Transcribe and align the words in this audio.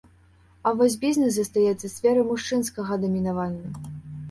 А 0.69 0.71
вось 0.79 0.95
бізнэс 1.03 1.35
застаецца 1.35 1.93
сферай 1.97 2.27
мужчынскага 2.33 3.01
дамінавання. 3.05 3.67